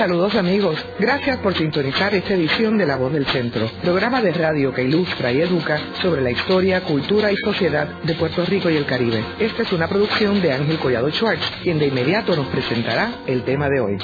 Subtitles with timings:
[0.00, 4.72] Saludos amigos, gracias por sintonizar esta edición de La Voz del Centro, programa de radio
[4.72, 8.86] que ilustra y educa sobre la historia, cultura y sociedad de Puerto Rico y el
[8.86, 9.22] Caribe.
[9.38, 13.68] Esta es una producción de Ángel Collado Schwartz, quien de inmediato nos presentará el tema
[13.68, 13.98] de hoy.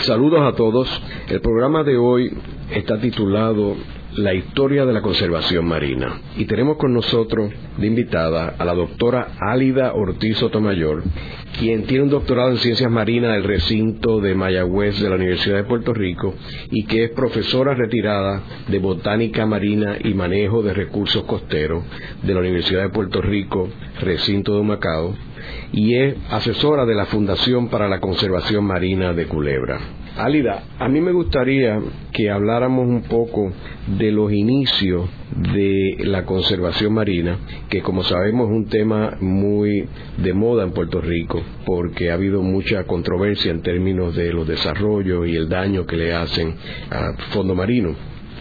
[0.00, 0.88] Saludos a todos.
[1.28, 2.32] El programa de hoy
[2.70, 3.76] está titulado
[4.16, 6.20] la historia de la conservación marina.
[6.36, 11.02] Y tenemos con nosotros de invitada a la doctora Álida Ortiz Sotomayor,
[11.58, 15.64] quien tiene un doctorado en ciencias marinas del recinto de Mayagüez de la Universidad de
[15.64, 16.34] Puerto Rico
[16.70, 21.84] y que es profesora retirada de botánica marina y manejo de recursos costeros
[22.22, 23.68] de la Universidad de Puerto Rico,
[24.00, 25.14] recinto de Macao,
[25.72, 29.78] y es asesora de la Fundación para la Conservación Marina de Culebra.
[30.18, 31.80] Álida, a mí me gustaría
[32.12, 33.52] que habláramos un poco
[33.98, 35.08] de los inicios
[35.54, 39.86] de la conservación marina, que como sabemos es un tema muy
[40.16, 45.28] de moda en Puerto Rico, porque ha habido mucha controversia en términos de los desarrollos
[45.28, 46.56] y el daño que le hacen
[46.90, 47.94] al fondo marino.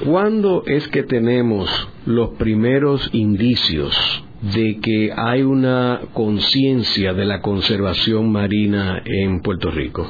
[0.03, 1.69] ¿Cuándo es que tenemos
[2.07, 3.95] los primeros indicios
[4.41, 10.07] de que hay una conciencia de la conservación marina en Puerto Rico?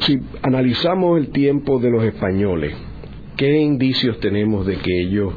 [0.00, 2.74] Si analizamos el tiempo de los españoles,
[3.36, 5.34] ¿qué indicios tenemos de que ellos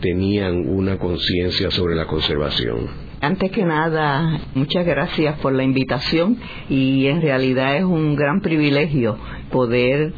[0.00, 2.88] tenían una conciencia sobre la conservación?
[3.20, 6.36] Antes que nada, muchas gracias por la invitación
[6.68, 9.16] y en realidad es un gran privilegio
[9.50, 10.12] poder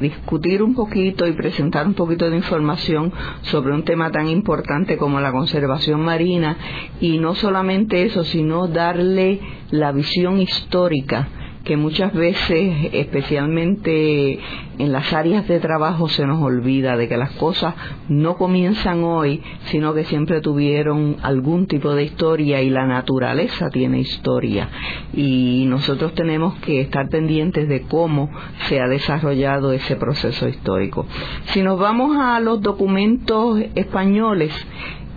[0.00, 5.20] discutir un poquito y presentar un poquito de información sobre un tema tan importante como
[5.20, 6.56] la conservación marina
[7.00, 11.28] y no solamente eso, sino darle la visión histórica
[11.64, 14.38] que muchas veces, especialmente
[14.78, 17.74] en las áreas de trabajo, se nos olvida de que las cosas
[18.08, 24.00] no comienzan hoy, sino que siempre tuvieron algún tipo de historia y la naturaleza tiene
[24.00, 24.68] historia.
[25.12, 28.30] Y nosotros tenemos que estar pendientes de cómo
[28.68, 31.06] se ha desarrollado ese proceso histórico.
[31.46, 34.52] Si nos vamos a los documentos españoles,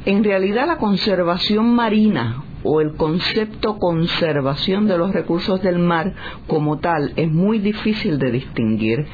[0.05, 6.13] en realidad la conservación marina o el concepto conservación de los recursos del mar
[6.47, 9.05] como tal es muy difícil de distinguir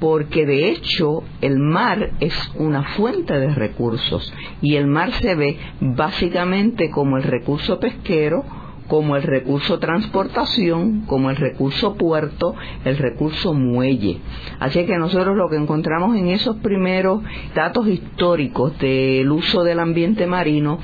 [0.00, 5.58] porque de hecho el mar es una fuente de recursos y el mar se ve
[5.80, 8.44] básicamente como el recurso pesquero,
[8.88, 12.54] como el recurso transportación, como el recurso puerto,
[12.84, 14.18] el recurso muelle.
[14.60, 17.22] Así que nosotros lo que encontramos en esos primeros
[17.54, 20.78] datos históricos del uso del ambiente marino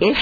[0.00, 0.18] es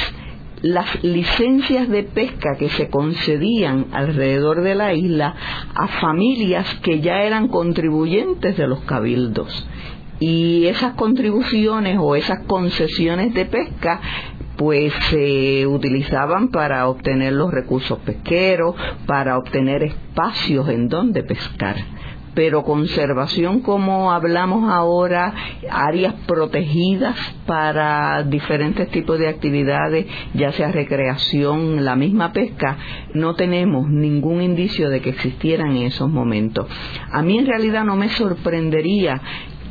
[0.65, 5.35] las licencias de pesca que se concedían alrededor de la isla
[5.75, 9.69] a familias que ya eran contribuyentes de los cabildos.
[10.21, 14.01] Y esas contribuciones o esas concesiones de pesca
[14.57, 18.75] pues se utilizaban para obtener los recursos pesqueros,
[19.07, 21.77] para obtener espacios en donde pescar
[22.34, 25.34] pero conservación como hablamos ahora,
[25.71, 32.77] áreas protegidas para diferentes tipos de actividades, ya sea recreación, la misma pesca,
[33.15, 36.67] no tenemos ningún indicio de que existieran en esos momentos.
[37.11, 39.21] A mí en realidad no me sorprendería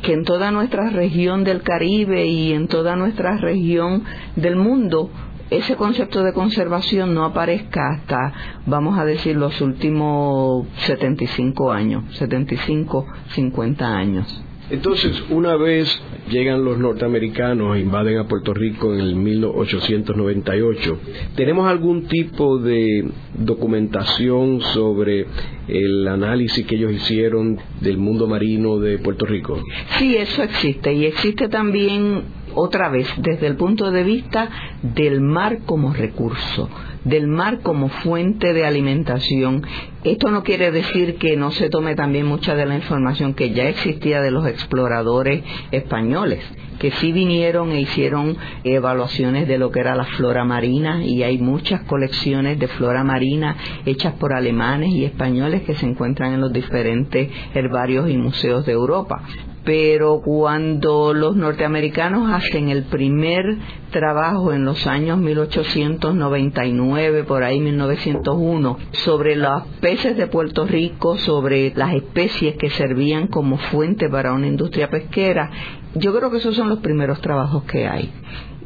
[0.02, 4.04] que en toda nuestra región del Caribe y en toda nuestra región
[4.36, 5.10] del mundo
[5.56, 8.32] ese concepto de conservación no aparezca hasta,
[8.66, 14.44] vamos a decir, los últimos 75 años, 75, 50 años.
[14.70, 15.88] Entonces, una vez
[16.30, 20.98] llegan los norteamericanos e invaden a Puerto Rico en el 1898,
[21.36, 25.26] ¿tenemos algún tipo de documentación sobre
[25.68, 29.60] el análisis que ellos hicieron del mundo marino de Puerto Rico?
[29.98, 32.22] Sí, eso existe y existe también
[32.54, 34.48] otra vez desde el punto de vista
[34.82, 36.68] del mar como recurso,
[37.04, 39.62] del mar como fuente de alimentación.
[40.02, 43.68] Esto no quiere decir que no se tome también mucha de la información que ya
[43.68, 46.44] existía de los exploradores españoles,
[46.78, 51.38] que sí vinieron e hicieron evaluaciones de lo que era la flora marina y hay
[51.38, 53.56] muchas colecciones de flora marina
[53.86, 58.72] hechas por alemanes y españoles que se encuentran en los diferentes herbarios y museos de
[58.72, 59.22] Europa
[59.64, 63.56] pero cuando los norteamericanos hacen el primer
[63.90, 71.72] trabajo en los años 1899, por ahí 1901, sobre los peces de Puerto Rico, sobre
[71.74, 75.50] las especies que servían como fuente para una industria pesquera,
[75.94, 78.12] yo creo que esos son los primeros trabajos que hay.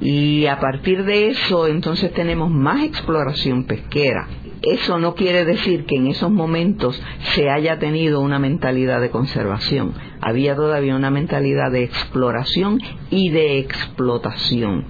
[0.00, 4.28] Y a partir de eso, entonces tenemos más exploración pesquera
[4.62, 7.00] eso no quiere decir que en esos momentos
[7.34, 9.94] se haya tenido una mentalidad de conservación.
[10.20, 12.80] Había todavía una mentalidad de exploración
[13.10, 14.84] y de explotación.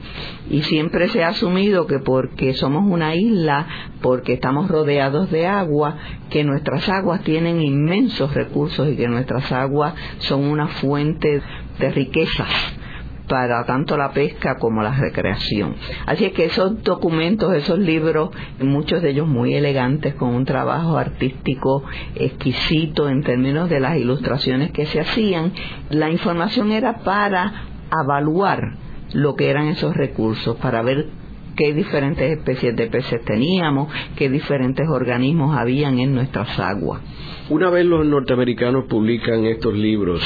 [0.49, 3.67] Y siempre se ha asumido que porque somos una isla,
[4.01, 5.99] porque estamos rodeados de agua,
[6.31, 11.43] que nuestras aguas tienen inmensos recursos y que nuestras aguas son una fuente
[11.79, 12.49] de riquezas
[13.29, 15.77] para tanto la pesca como la recreación.
[16.07, 18.31] Así es que esos documentos, esos libros,
[18.61, 21.85] muchos de ellos muy elegantes, con un trabajo artístico
[22.15, 25.53] exquisito en términos de las ilustraciones que se hacían,
[25.91, 27.53] la información era para
[28.03, 28.77] evaluar
[29.13, 31.07] lo que eran esos recursos, para ver
[31.57, 37.01] qué diferentes especies de peces teníamos, qué diferentes organismos habían en nuestras aguas.
[37.51, 40.23] Una vez los norteamericanos publican estos libros,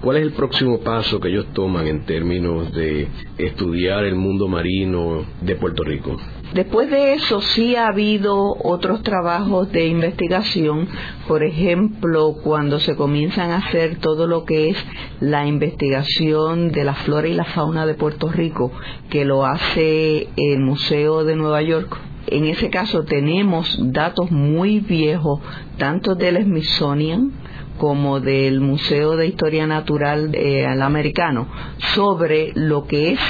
[0.00, 3.08] ¿Cuál es el próximo paso que ellos toman en términos de
[3.38, 6.16] estudiar el mundo marino de Puerto Rico?
[6.54, 10.86] Después de eso sí ha habido otros trabajos de investigación,
[11.26, 14.86] por ejemplo, cuando se comienzan a hacer todo lo que es
[15.20, 18.70] la investigación de la flora y la fauna de Puerto Rico,
[19.10, 21.98] que lo hace el Museo de Nueva York.
[22.28, 25.40] En ese caso tenemos datos muy viejos,
[25.78, 27.32] tanto del Smithsonian,
[27.78, 31.48] como del Museo de Historia Natural eh, Americano
[31.94, 33.20] sobre lo que es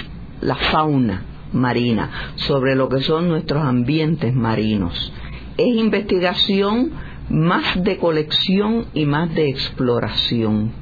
[0.40, 1.22] la fauna
[1.52, 5.12] marina, sobre lo que son nuestros ambientes marinos.
[5.56, 6.92] Es investigación
[7.28, 10.72] más de colección y más de exploración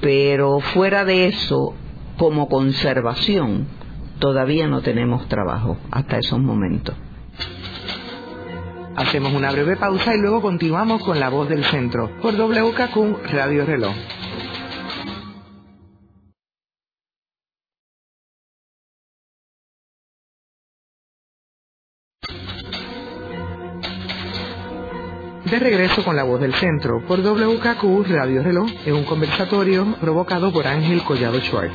[0.00, 1.74] Pero fuera de eso,
[2.16, 3.66] como conservación,
[4.18, 6.94] todavía no tenemos trabajo hasta esos momentos.
[8.94, 13.64] Hacemos una breve pausa y luego continuamos con la voz del centro por WKQ Radio
[13.64, 13.94] Reloj.
[25.52, 30.50] De regreso con la voz del centro por WKQ Radio Reloj en un conversatorio provocado
[30.50, 31.74] por Ángel Collado Schwartz.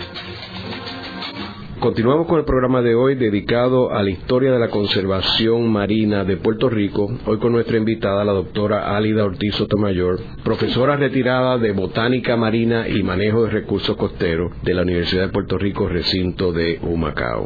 [1.80, 6.38] Continuamos con el programa de hoy dedicado a la historia de la conservación marina de
[6.38, 7.08] Puerto Rico.
[7.28, 13.04] Hoy con nuestra invitada, la doctora Álida Ortiz Sotomayor, profesora retirada de Botánica Marina y
[13.04, 17.46] Manejo de Recursos Costeros de la Universidad de Puerto Rico, recinto de Humacao.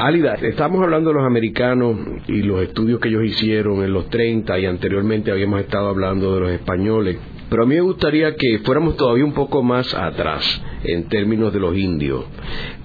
[0.00, 1.94] Álida, estamos hablando de los americanos
[2.26, 6.40] y los estudios que ellos hicieron en los 30 y anteriormente habíamos estado hablando de
[6.40, 7.18] los españoles,
[7.50, 10.42] pero a mí me gustaría que fuéramos todavía un poco más atrás
[10.84, 12.24] en términos de los indios.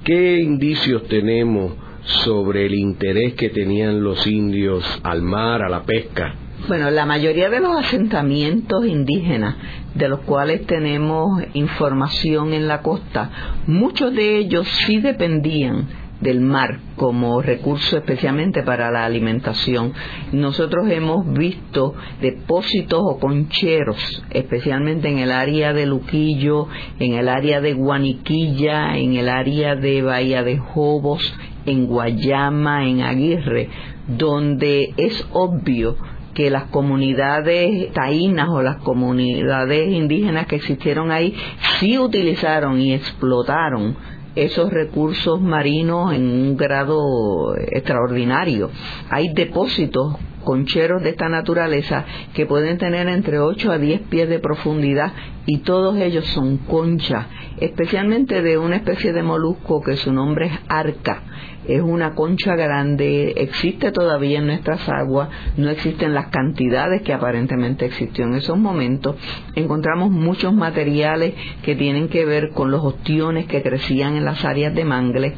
[0.03, 1.71] ¿Qué indicios tenemos
[2.01, 6.35] sobre el interés que tenían los indios al mar, a la pesca?
[6.67, 9.55] Bueno, la mayoría de los asentamientos indígenas
[9.93, 16.79] de los cuales tenemos información en la costa, muchos de ellos sí dependían del mar
[16.95, 19.93] como recurso especialmente para la alimentación.
[20.31, 26.67] Nosotros hemos visto depósitos o concheros, especialmente en el área de Luquillo,
[26.99, 31.35] en el área de Guaniquilla, en el área de Bahía de Jobos,
[31.65, 33.69] en Guayama, en Aguirre,
[34.07, 35.97] donde es obvio
[36.33, 41.33] que las comunidades taínas o las comunidades indígenas que existieron ahí
[41.79, 43.95] sí utilizaron y explotaron
[44.35, 48.69] esos recursos marinos en un grado extraordinario.
[49.09, 54.39] Hay depósitos concheros de esta naturaleza que pueden tener entre 8 a 10 pies de
[54.39, 55.11] profundidad
[55.45, 57.25] y todos ellos son conchas,
[57.59, 61.23] especialmente de una especie de molusco que su nombre es arca
[61.67, 67.85] es una concha grande, existe todavía en nuestras aguas, no existen las cantidades que aparentemente
[67.85, 69.15] existió en esos momentos.
[69.55, 71.33] Encontramos muchos materiales
[71.63, 75.33] que tienen que ver con los ostiones que crecían en las áreas de mangle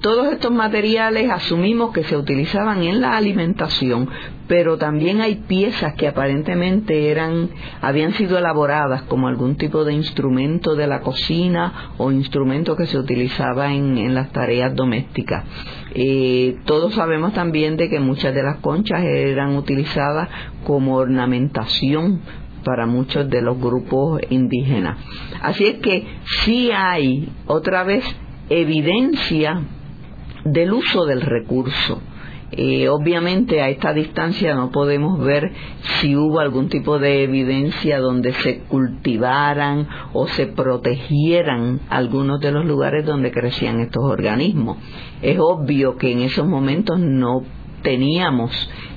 [0.00, 4.08] todos estos materiales asumimos que se utilizaban en la alimentación,
[4.46, 7.50] pero también hay piezas que aparentemente eran,
[7.80, 12.98] habían sido elaboradas como algún tipo de instrumento de la cocina o instrumento que se
[12.98, 15.44] utilizaba en, las tareas domésticas.
[15.94, 20.28] Eh, todos sabemos también de que muchas de las conchas eran utilizadas
[20.64, 22.20] como ornamentación
[22.64, 24.98] para muchos de los grupos indígenas.
[25.42, 26.06] Así es que
[26.44, 28.04] sí hay otra vez
[28.50, 29.62] evidencia
[30.52, 32.00] del uso del recurso
[32.50, 35.52] Eh, obviamente a esta distancia no podemos ver
[36.00, 42.64] si hubo algún tipo de evidencia donde se cultivaran o se protegieran algunos de los
[42.64, 44.78] lugares donde crecían estos organismos.
[45.20, 47.42] Es obvio que en esos momentos no
[47.82, 48.50] teníamos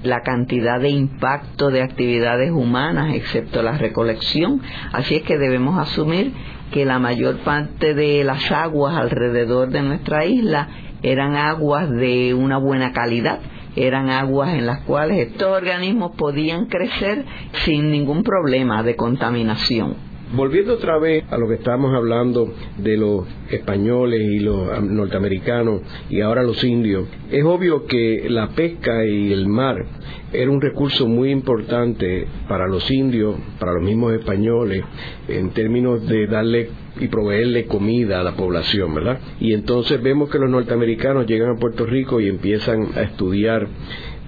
[0.03, 4.61] la cantidad de impacto de actividades humanas, excepto la recolección,
[4.93, 6.31] así es que debemos asumir
[6.71, 10.69] que la mayor parte de las aguas alrededor de nuestra isla
[11.03, 13.39] eran aguas de una buena calidad,
[13.75, 17.25] eran aguas en las cuales estos organismos podían crecer
[17.65, 20.10] sin ningún problema de contaminación.
[20.33, 26.21] Volviendo otra vez a lo que estábamos hablando de los españoles y los norteamericanos y
[26.21, 29.85] ahora los indios, es obvio que la pesca y el mar
[30.31, 34.85] era un recurso muy importante para los indios, para los mismos españoles,
[35.27, 36.69] en términos de darle
[36.99, 39.19] y proveerle comida a la población, ¿verdad?
[39.41, 43.67] Y entonces vemos que los norteamericanos llegan a Puerto Rico y empiezan a estudiar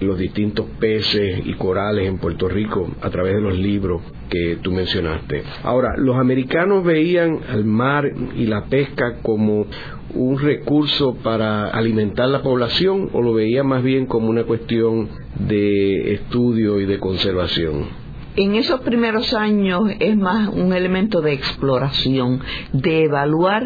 [0.04, 4.70] los distintos peces y corales en Puerto Rico a través de los libros que tú
[4.72, 5.42] mencionaste.
[5.62, 9.66] Ahora, los americanos veían al mar y la pesca como
[10.14, 15.08] un recurso para alimentar la población o lo veían más bien como una cuestión
[15.38, 18.04] de estudio y de conservación?
[18.36, 22.40] En esos primeros años es más un elemento de exploración,
[22.72, 23.62] de evaluar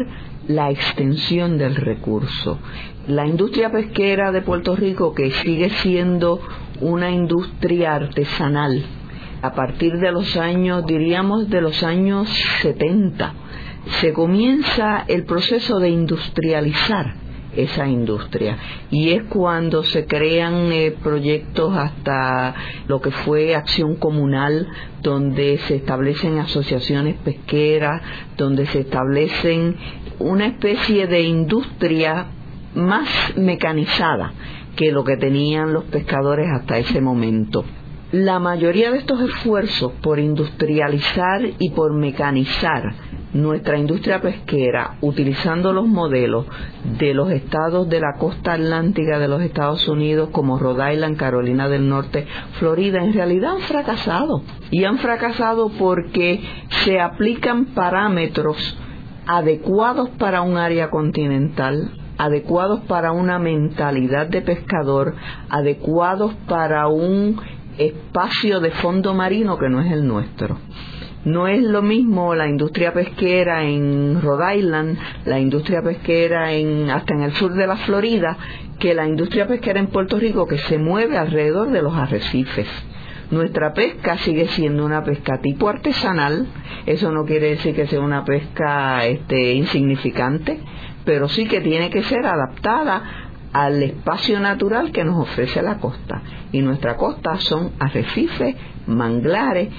[0.47, 2.59] la extensión del recurso
[3.09, 6.39] la industria pesquera de Puerto Rico, que sigue siendo
[6.79, 8.83] una industria artesanal,
[9.41, 12.29] a partir de los años, diríamos, de los años
[12.61, 13.33] 70,
[13.99, 17.15] se comienza el proceso de industrializar
[17.55, 18.57] esa industria.
[18.91, 22.53] Y es cuando se crean eh, proyectos hasta
[22.87, 24.67] lo que fue acción comunal
[25.01, 28.03] donde se establecen asociaciones pesqueras
[28.37, 29.75] donde se establecen
[30.19, 32.27] una especie de industria
[32.75, 34.33] más mecanizada
[34.75, 37.65] que lo que tenían los pescadores hasta ese momento.
[38.11, 42.95] La mayoría de estos esfuerzos por industrializar y por mecanizar
[43.33, 46.47] nuestra industria pesquera utilizando los modelos
[46.97, 51.69] de los estados de la costa atlántica de los Estados Unidos como Rhode Island, Carolina
[51.69, 54.41] del Norte, Florida, en realidad han fracasado.
[54.71, 56.41] Y han fracasado porque
[56.83, 58.77] se aplican parámetros
[59.27, 65.15] adecuados para un área continental, adecuados para una mentalidad de pescador,
[65.49, 67.39] adecuados para un
[67.77, 70.57] espacio de fondo marino que no es el nuestro.
[71.23, 77.13] No es lo mismo la industria pesquera en Rhode Island, la industria pesquera en, hasta
[77.13, 78.37] en el sur de la Florida,
[78.79, 82.67] que la industria pesquera en Puerto Rico que se mueve alrededor de los arrecifes.
[83.31, 86.47] Nuestra pesca sigue siendo una pesca tipo artesanal,
[86.85, 90.59] eso no quiere decir que sea una pesca este, insignificante,
[91.05, 96.21] pero sí que tiene que ser adaptada al espacio natural que nos ofrece la costa.
[96.51, 98.55] Y nuestra costa son arrecifes,
[98.87, 99.69] manglares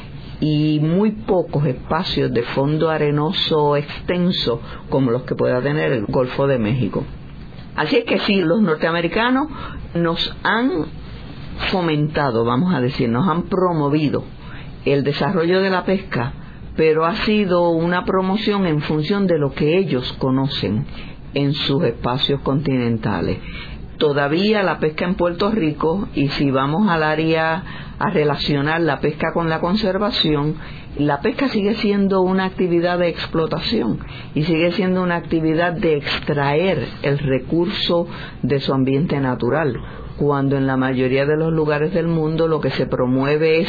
[0.41, 6.47] y muy pocos espacios de fondo arenoso extenso como los que pueda tener el Golfo
[6.47, 7.05] de México.
[7.77, 9.49] Así es que sí, los norteamericanos
[9.95, 10.87] nos han
[11.71, 14.25] fomentado, vamos a decir, nos han promovido
[14.85, 16.33] el desarrollo de la pesca,
[16.77, 20.87] pero ha sido una promoción en función de lo que ellos conocen
[21.35, 23.39] en sus espacios continentales.
[23.99, 27.63] Todavía la pesca en Puerto Rico, y si vamos al área
[27.99, 30.57] a relacionar la pesca con la conservación,
[30.97, 33.99] la pesca sigue siendo una actividad de explotación
[34.35, 38.07] y sigue siendo una actividad de extraer el recurso
[38.43, 39.77] de su ambiente natural,
[40.17, 43.69] cuando en la mayoría de los lugares del mundo lo que se promueve es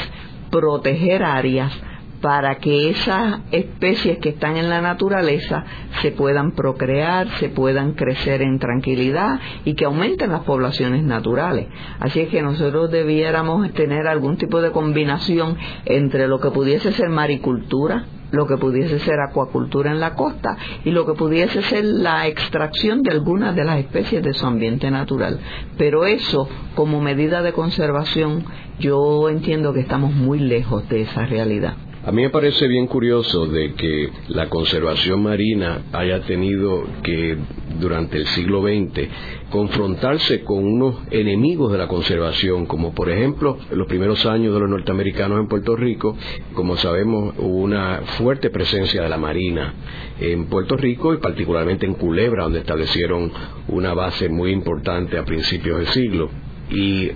[0.50, 1.74] proteger áreas
[2.22, 5.66] para que esas especies que están en la naturaleza
[6.02, 11.68] se puedan procrear, se puedan crecer en tranquilidad y que aumenten las poblaciones naturales.
[12.00, 17.10] Así es que nosotros debiéramos tener algún tipo de combinación entre lo que pudiese ser
[17.10, 22.28] maricultura, lo que pudiese ser acuacultura en la costa y lo que pudiese ser la
[22.28, 25.40] extracción de algunas de las especies de su ambiente natural.
[25.78, 28.46] Pero eso, como medida de conservación,
[28.80, 31.76] yo entiendo que estamos muy lejos de esa realidad.
[32.04, 37.38] A mí me parece bien curioso de que la conservación marina haya tenido que
[37.80, 39.08] durante el siglo XX
[39.52, 44.70] confrontarse con unos enemigos de la conservación, como por ejemplo los primeros años de los
[44.70, 46.18] norteamericanos en Puerto Rico,
[46.56, 49.76] como sabemos hubo una fuerte presencia de la marina
[50.20, 53.32] en Puerto Rico y particularmente en Culebra, donde establecieron
[53.68, 56.32] una base muy importante a principios del siglo.
[56.72, 57.12] Y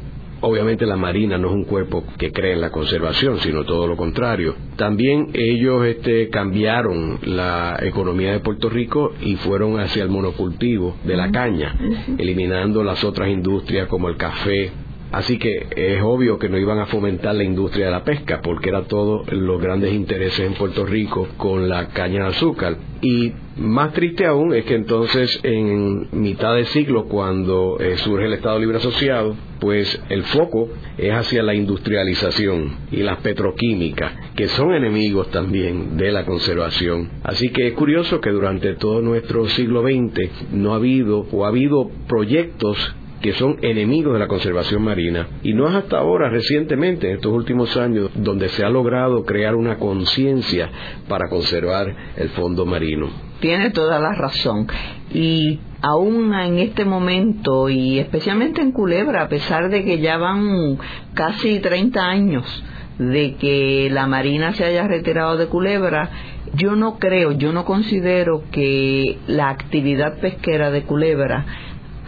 [0.47, 3.97] Obviamente la Marina no es un cuerpo que cree en la conservación, sino todo lo
[3.97, 4.55] contrario.
[4.75, 11.17] También ellos este, cambiaron la economía de Puerto Rico y fueron hacia el monocultivo de
[11.17, 11.75] la caña,
[12.19, 14.71] eliminando las otras industrias como el café
[15.11, 18.69] Así que es obvio que no iban a fomentar la industria de la pesca, porque
[18.69, 22.77] era todos los grandes intereses en Puerto Rico con la caña de azúcar.
[23.01, 28.33] Y más triste aún es que entonces en mitad de siglo, cuando eh, surge el
[28.33, 34.73] Estado Libre Asociado, pues el foco es hacia la industrialización y las petroquímicas, que son
[34.73, 37.09] enemigos también de la conservación.
[37.23, 41.49] Así que es curioso que durante todo nuestro siglo XX no ha habido o ha
[41.49, 45.27] habido proyectos que son enemigos de la conservación marina.
[45.43, 49.55] Y no es hasta ahora, recientemente, en estos últimos años, donde se ha logrado crear
[49.55, 50.69] una conciencia
[51.07, 53.09] para conservar el fondo marino.
[53.39, 54.67] Tiene toda la razón.
[55.13, 60.77] Y aún en este momento, y especialmente en Culebra, a pesar de que ya van
[61.13, 62.63] casi 30 años
[62.97, 66.09] de que la Marina se haya retirado de Culebra,
[66.53, 71.45] yo no creo, yo no considero que la actividad pesquera de Culebra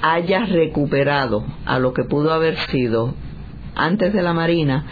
[0.02, 3.14] haya recuperado a lo que pudo haber sido
[3.76, 4.86] antes de la Marina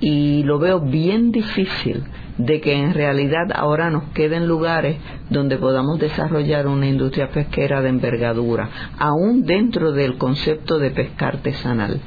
[0.00, 2.04] y lo veo bien difícil
[2.38, 4.96] de que en realidad ahora nos queden lugares
[5.28, 12.00] donde podamos desarrollar una industria pesquera de envergadura, aún dentro del concepto de pesca artesanal.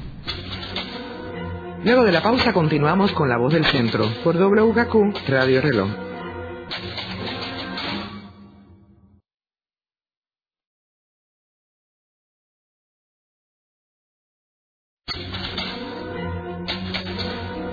[1.84, 6.13] Luego de la pausa continuamos con La Voz del Centro por WKQ Radio Reloj.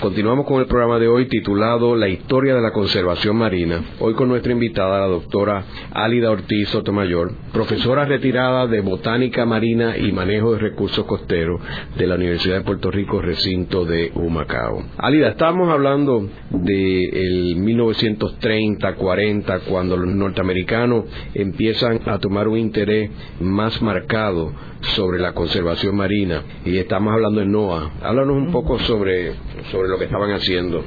[0.00, 3.80] Continuamos con el programa de hoy titulado La historia de la conservación marina.
[3.98, 10.12] Hoy con nuestra invitada, la doctora Álida Ortiz Sotomayor, profesora retirada de Botánica Marina y
[10.12, 11.62] Manejo de Recursos Costeros
[11.96, 14.84] de la Universidad de Puerto Rico, recinto de Humacao.
[14.98, 23.10] Álida, estamos hablando de el 1930, 40, cuando los norteamericanos empiezan a tomar un interés
[23.40, 24.52] más marcado
[24.94, 27.90] sobre la conservación marina y estamos hablando de NOAA.
[28.02, 29.34] Háblanos un poco sobre,
[29.70, 30.84] sobre lo que estaban haciendo.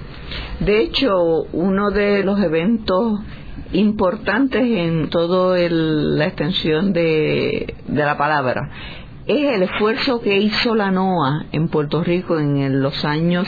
[0.60, 1.12] De hecho,
[1.54, 3.20] uno de los eventos
[3.74, 8.70] importantes en toda la extensión de, de la palabra
[9.28, 13.48] es el esfuerzo que hizo la NOAA en Puerto Rico en los años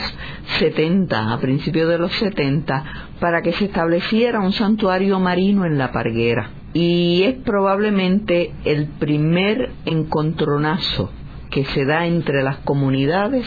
[0.58, 2.84] 70, a principios de los 70,
[3.18, 9.72] para que se estableciera un santuario marino en la Parguera y es probablemente el primer
[9.84, 11.10] encontronazo
[11.50, 13.46] que se da entre las comunidades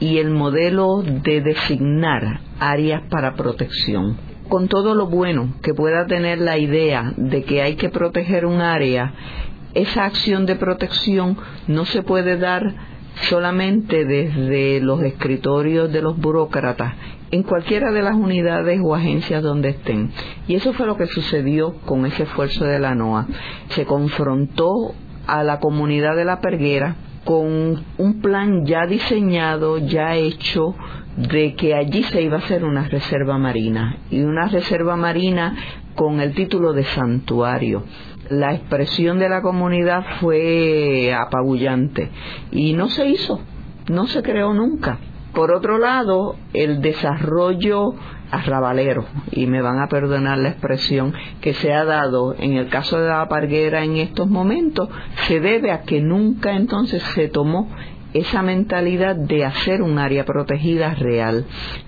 [0.00, 4.16] y el modelo de designar áreas para protección.
[4.48, 8.60] Con todo lo bueno que pueda tener la idea de que hay que proteger un
[8.60, 9.12] área,
[9.74, 12.74] esa acción de protección no se puede dar
[13.28, 16.94] solamente desde los escritorios de los burócratas
[17.30, 20.10] en cualquiera de las unidades o agencias donde estén.
[20.46, 23.26] Y eso fue lo que sucedió con ese esfuerzo de la NOA.
[23.70, 24.94] Se confrontó
[25.26, 26.96] a la comunidad de la perguera
[27.28, 30.74] con un plan ya diseñado, ya hecho,
[31.18, 33.98] de que allí se iba a hacer una reserva marina.
[34.10, 35.54] Y una reserva marina
[35.94, 37.84] con el título de santuario.
[38.30, 42.10] La expresión de la comunidad fue apabullante
[42.50, 43.42] y no se hizo,
[43.90, 44.96] no se creó nunca.
[45.34, 47.92] Por otro lado, el desarrollo
[48.30, 52.98] arrabalero, y me van a perdonar la expresión que se ha dado en el caso
[52.98, 54.88] de la parguera en estos momentos,
[55.26, 57.68] se debe a que nunca entonces se tomó
[58.14, 61.44] esa mentalidad de hacer un área protegida real.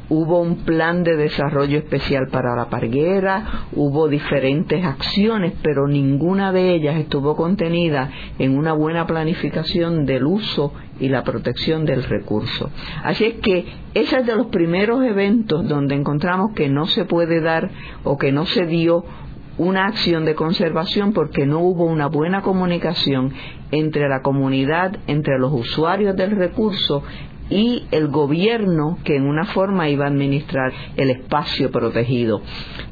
[0.09, 6.75] Hubo un plan de desarrollo especial para la parguera, hubo diferentes acciones, pero ninguna de
[6.75, 12.71] ellas estuvo contenida en una buena planificación del uso y la protección del recurso.
[13.03, 17.41] Así es que ese es de los primeros eventos donde encontramos que no se puede
[17.41, 17.71] dar
[18.05, 19.05] o que no se dio
[19.61, 23.35] una acción de conservación porque no hubo una buena comunicación
[23.71, 27.03] entre la comunidad, entre los usuarios del recurso
[27.51, 32.41] y el gobierno que en una forma iba a administrar el espacio protegido.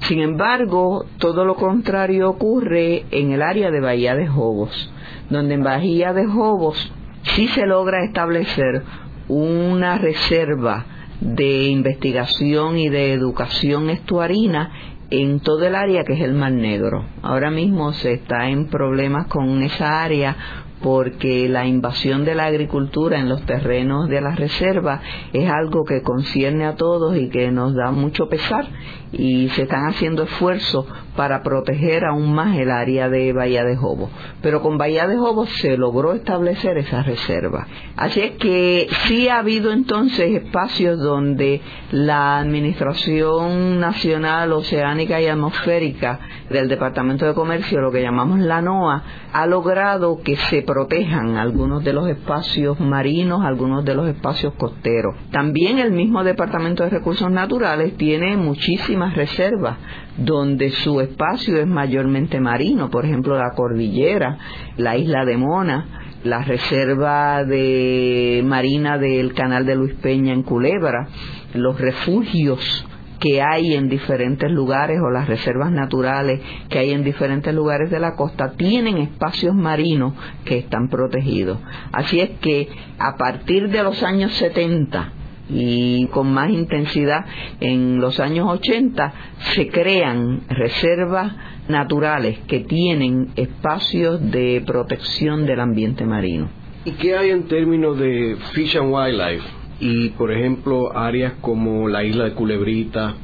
[0.01, 4.93] Sin embargo, todo lo contrario ocurre en el área de Bahía de Jobos,
[5.31, 6.93] donde en Bahía de Jobos
[7.35, 8.83] sí se logra establecer
[9.29, 10.85] una reserva
[11.23, 17.05] de investigación y de educación estuarina en todo el área que es el Mar Negro.
[17.23, 20.37] Ahora mismo se está en problemas con esa área
[20.83, 25.01] porque la invasión de la agricultura en los terrenos de la reserva
[25.33, 28.67] es algo que concierne a todos y que nos da mucho pesar
[29.13, 30.87] y se están haciendo esfuerzos
[31.17, 34.11] para proteger aún más el área de Bahía de Jobo.
[34.43, 37.67] Pero con Bahía de Jobo se logró establecer esa reserva.
[37.97, 41.61] Así es que sí ha habido entonces espacios donde
[41.91, 49.03] la Administración Nacional Oceánica y Atmosférica del Departamento de Comercio, lo que llamamos la NOAA,
[49.33, 55.17] ha logrado que se protejan algunos de los espacios marinos, algunos de los espacios costeros.
[55.33, 59.79] También el mismo Departamento de Recursos Naturales tiene muchísimas reservas
[60.19, 64.37] donde su espacio es mayormente marino, por ejemplo la cordillera,
[64.77, 65.87] la isla de Mona,
[66.23, 71.09] la reserva de marina del canal de Luis Peña en Culebra,
[71.55, 72.87] los refugios
[73.19, 78.01] que hay en diferentes lugares o las reservas naturales que hay en diferentes lugares de
[78.01, 81.59] la costa tienen espacios marinos que están protegidos.
[81.93, 85.13] Así es que a partir de los años 70
[85.51, 87.25] y con más intensidad
[87.61, 89.13] en los años 80
[89.55, 91.33] se crean reservas
[91.69, 96.49] naturales que tienen espacios de protección del ambiente marino.
[96.85, 99.58] ¿Y qué hay en términos de Fish and Wildlife?
[99.81, 103.15] Y por ejemplo áreas como la isla de Culebrita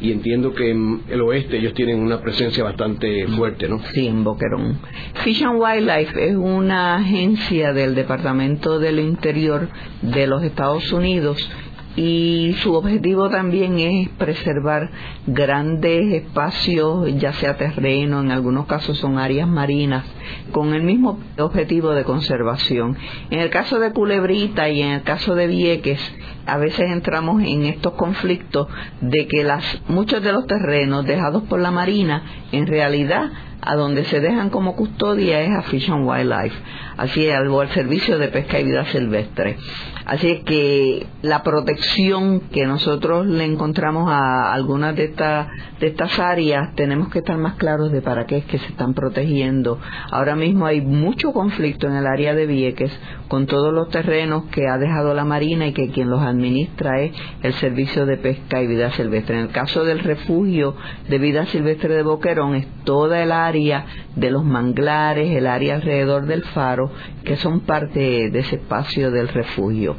[0.00, 3.78] y entiendo que en el oeste ellos tienen una presencia bastante fuerte, ¿no?
[3.92, 4.78] Sí, en Boquerón.
[5.22, 9.68] Fish and Wildlife es una agencia del Departamento del Interior
[10.02, 11.48] de los Estados Unidos
[11.96, 14.90] y su objetivo también es preservar
[15.26, 20.04] grandes espacios, ya sea terreno, en algunos casos son áreas marinas,
[20.50, 22.96] con el mismo objetivo de conservación.
[23.30, 26.00] En el caso de Culebrita y en el caso de Vieques,
[26.46, 28.68] a veces entramos en estos conflictos
[29.00, 33.30] de que las, muchos de los terrenos dejados por la Marina, en realidad,
[33.60, 36.54] a donde se dejan como custodia es a Fish and Wildlife,
[36.96, 39.56] así es, al servicio de pesca y vida silvestre.
[40.04, 45.48] Así es que la protección que nosotros le encontramos a algunas de, estas
[45.80, 48.92] de estas áreas, tenemos que estar más claros de para qué es que se están
[48.92, 49.78] protegiendo.
[50.10, 52.92] Ahora mismo hay mucho conflicto en el área de Vieques
[53.28, 57.12] con todos los terrenos que ha dejado la Marina y que quien los administra es
[57.42, 59.36] el Servicio de Pesca y Vida Silvestre.
[59.36, 60.76] En el caso del refugio
[61.08, 66.26] de vida silvestre de Boquerón es toda el área de los manglares, el área alrededor
[66.26, 66.83] del faro,
[67.24, 69.96] que son parte de ese espacio del refugio.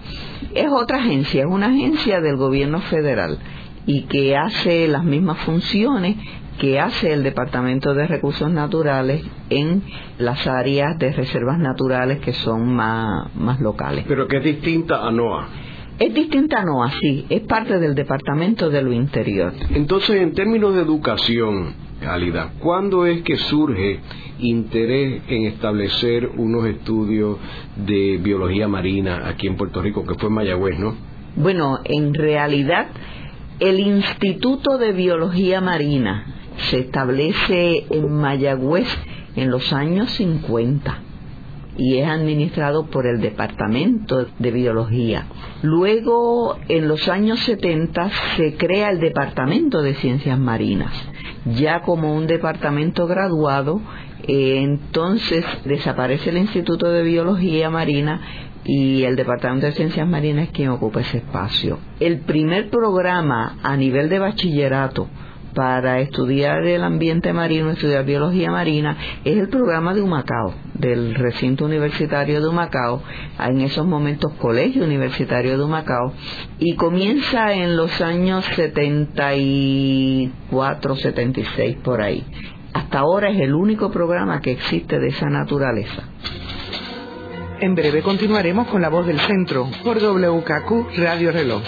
[0.54, 3.40] Es otra agencia, es una agencia del gobierno federal
[3.86, 6.18] y que hace las mismas funciones
[6.60, 9.84] que hace el Departamento de Recursos Naturales en
[10.18, 14.06] las áreas de reservas naturales que son más, más locales.
[14.08, 15.48] Pero que es distinta a NOAA.
[15.98, 19.54] Es distinta a NOAA, sí, es parte del Departamento de lo Interior.
[19.74, 21.74] Entonces, en términos de educación,
[22.06, 24.02] Alida, ¿cuándo es que surge
[24.40, 27.38] interés en establecer unos estudios
[27.78, 30.96] de biología marina aquí en Puerto Rico, que fue en Mayagüez, ¿no?
[31.38, 32.88] Bueno, en realidad
[33.62, 36.26] el Instituto de Biología Marina
[36.70, 38.88] se establece en Mayagüez
[39.38, 41.05] en los años 50
[41.78, 45.26] y es administrado por el Departamento de Biología.
[45.62, 50.94] Luego, en los años 70, se crea el Departamento de Ciencias Marinas,
[51.46, 53.82] ya como un departamento graduado
[54.28, 58.22] eh, entonces desaparece el Instituto de Biología Marina
[58.64, 61.78] y el Departamento de Ciencias Marinas es quien ocupa ese espacio.
[62.00, 65.08] El primer programa a nivel de bachillerato
[65.56, 71.66] para estudiar el ambiente marino, estudiar biología marina, es el programa de Humacao, del recinto
[71.66, 73.02] universitario de Humacao,
[73.40, 76.14] en esos momentos colegio universitario de Humacao,
[76.60, 82.24] y comienza en los años 74, 76 por ahí
[82.76, 86.04] hasta ahora es el único programa que existe de esa naturaleza.
[87.62, 91.64] En breve continuaremos con la voz del centro por WKQ Radio Reloj.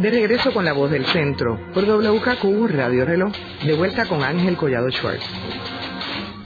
[0.00, 4.56] De regreso con la voz del centro por WKQ Radio Reloj, de vuelta con Ángel
[4.56, 5.26] Collado Schwartz.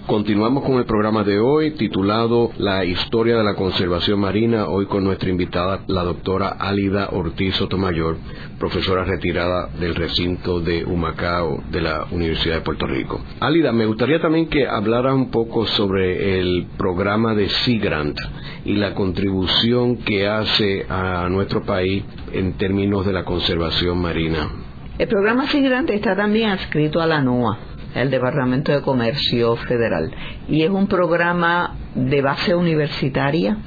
[0.07, 5.03] Continuamos con el programa de hoy titulado La historia de la conservación marina, hoy con
[5.03, 8.19] nuestra invitada la doctora Álida Ortiz Sotomayor,
[8.59, 13.19] profesora retirada del recinto de Humacao de la Universidad de Puerto Rico.
[13.41, 18.19] Álida, me gustaría también que hablara un poco sobre el programa de Sea Grant
[18.67, 24.51] y la contribución que hace a nuestro país en términos de la conservación marina.
[24.99, 30.11] El programa Sea Grant está también adscrito a la NOAA el Departamento de Comercio Federal.
[30.49, 33.59] Y es un programa de base universitaria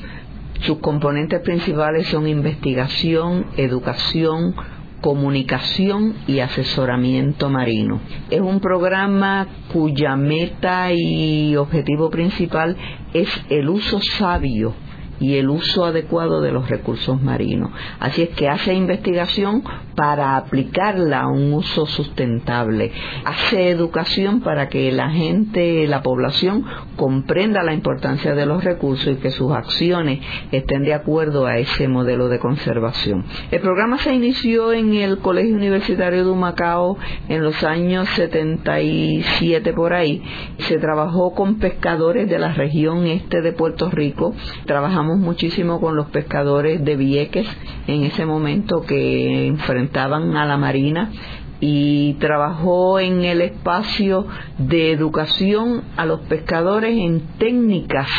[0.61, 4.55] Sus componentes principales son investigación, educación,
[5.01, 7.99] comunicación y asesoramiento marino.
[8.31, 12.75] Es un programa cuya meta y objetivo principal
[13.13, 14.73] es el uso sabio
[15.19, 17.71] y el uso adecuado de los recursos marinos.
[17.99, 19.63] Así es que hace investigación
[19.95, 22.91] para aplicarla a un uso sustentable.
[23.25, 29.15] Hace educación para que la gente, la población, comprenda la importancia de los recursos y
[29.15, 30.19] que sus acciones
[30.51, 33.25] estén de acuerdo a ese modelo de conservación.
[33.51, 39.93] El programa se inició en el Colegio Universitario de Humacao en los años 77 por
[39.93, 40.21] ahí.
[40.59, 44.33] Se trabajó con pescadores de la región este de Puerto Rico.
[44.65, 47.47] Trabajamos muchísimo con los pescadores de Vieques
[47.87, 51.11] en ese momento que enfrentaban a la Marina
[51.59, 58.09] y trabajó en el espacio de educación a los pescadores en técnicas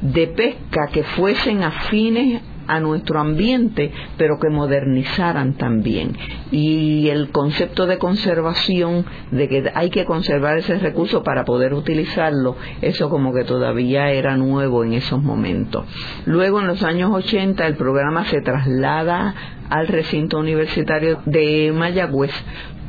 [0.00, 6.16] de pesca que fuesen afines a nuestro ambiente, pero que modernizaran también.
[6.50, 12.56] Y el concepto de conservación, de que hay que conservar ese recurso para poder utilizarlo,
[12.82, 15.84] eso como que todavía era nuevo en esos momentos.
[16.24, 19.34] Luego, en los años 80, el programa se traslada
[19.68, 22.32] al recinto universitario de Mayagüez,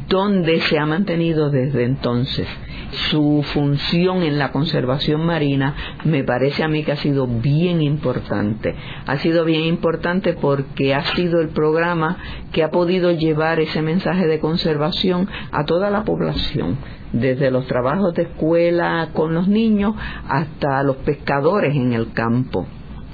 [0.10, 2.48] donde se ha mantenido desde entonces
[2.92, 8.76] su función en la conservación marina me parece a mí que ha sido bien importante.
[9.06, 12.18] Ha sido bien importante porque ha sido el programa
[12.52, 16.78] que ha podido llevar ese mensaje de conservación a toda la población,
[17.12, 19.96] desde los trabajos de escuela con los niños
[20.28, 22.68] hasta los pescadores en el campo.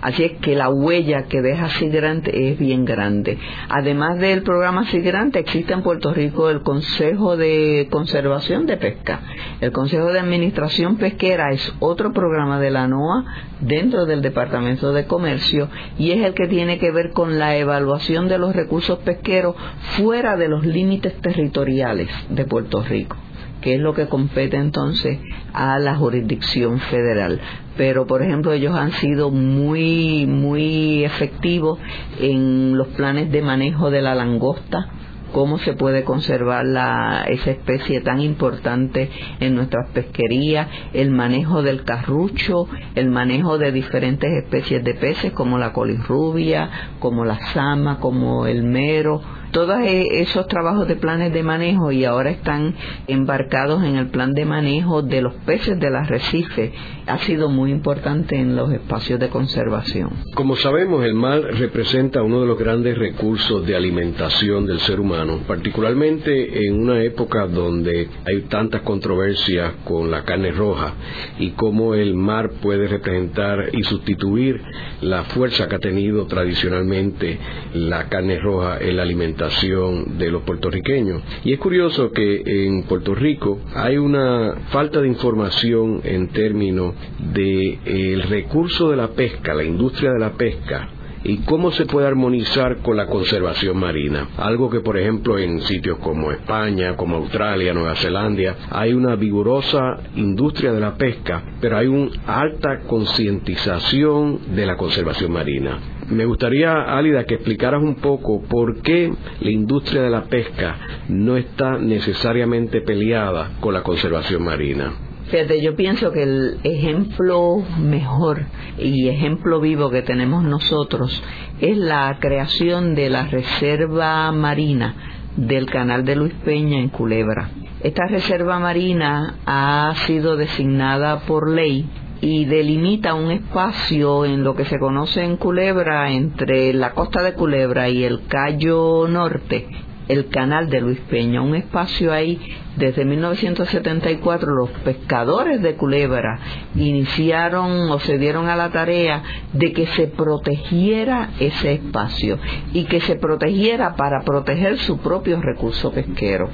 [0.03, 3.37] Así es que la huella que deja Sigrante es bien grande.
[3.69, 9.21] Además del programa Sigrante, existe en Puerto Rico el Consejo de Conservación de Pesca.
[9.61, 13.23] El Consejo de Administración Pesquera es otro programa de la NOAA
[13.61, 18.27] dentro del Departamento de Comercio y es el que tiene que ver con la evaluación
[18.27, 19.55] de los recursos pesqueros
[19.95, 23.15] fuera de los límites territoriales de Puerto Rico
[23.63, 25.19] que es lo que compete entonces
[25.53, 27.39] a la jurisdicción federal.
[27.77, 31.79] Pero, por ejemplo, ellos han sido muy, muy efectivos
[32.19, 34.89] en los planes de manejo de la langosta,
[35.31, 41.83] cómo se puede conservar la, esa especie tan importante en nuestras pesquerías, el manejo del
[41.83, 48.45] carrucho, el manejo de diferentes especies de peces como la colirrubia, como la sama, como
[48.45, 49.21] el mero,
[49.53, 52.75] todos e, esos trabajos de planes de manejo y ahora están
[53.07, 56.73] embarcados en el plan de manejo de los peces del arrecife
[57.05, 60.09] ha sido muy importante en los espacios de conservación.
[60.33, 65.41] Como sabemos, el mar representa uno de los grandes recursos de alimentación del ser humano,
[65.47, 70.93] particularmente en una época donde hay tantas controversias con la carne roja
[71.37, 74.59] y cómo el mar puede representar y sustituir
[75.01, 77.37] la fuerza que ha tenido tradicionalmente
[77.75, 81.21] la carne roja en la alimentación de los puertorriqueños.
[81.43, 86.93] Y es curioso que en Puerto Rico hay una falta de información en términos
[87.33, 90.89] del de, recurso de la pesca, la industria de la pesca,
[91.23, 94.29] y cómo se puede armonizar con la conservación marina.
[94.37, 99.99] Algo que, por ejemplo, en sitios como España, como Australia, Nueva Zelanda, hay una vigorosa
[100.15, 105.92] industria de la pesca, pero hay una alta concientización de la conservación marina.
[106.13, 110.77] Me gustaría, Álida, que explicaras un poco por qué la industria de la pesca
[111.09, 114.93] no está necesariamente peleada con la conservación marina.
[115.31, 118.45] Fíjate, yo pienso que el ejemplo mejor
[118.77, 121.23] y ejemplo vivo que tenemos nosotros
[121.59, 124.95] es la creación de la Reserva Marina
[125.35, 127.49] del Canal de Luis Peña en Culebra.
[127.81, 131.89] Esta Reserva Marina ha sido designada por ley
[132.23, 137.33] y delimita un espacio en lo que se conoce en Culebra entre la costa de
[137.33, 139.67] Culebra y el Cayo Norte,
[140.07, 142.39] el canal de Luis Peña, un espacio ahí
[142.75, 146.39] desde 1974 los pescadores de Culebra
[146.75, 149.21] iniciaron o se dieron a la tarea
[149.53, 152.39] de que se protegiera ese espacio
[152.73, 156.49] y que se protegiera para proteger su propio recurso pesquero.